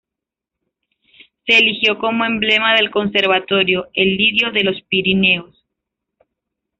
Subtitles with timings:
[1.45, 5.63] Se eligió como emblema del conservatorio, el lirio de los Pirineos.